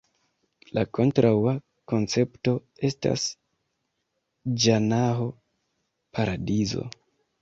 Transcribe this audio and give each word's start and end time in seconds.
La 0.77 0.83
kontraŭa 0.97 1.51
koncepto 1.91 2.53
estas 2.89 3.25
Ĝanaho 4.65 5.29
(paradizo). 6.19 6.89